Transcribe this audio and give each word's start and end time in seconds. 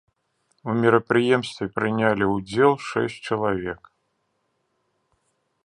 У 0.71 0.73
мерапрыемстве 0.81 1.65
прынялі 1.75 2.25
ўдзел 2.35 2.73
шэсць 2.87 3.19
чалавек. 3.27 3.93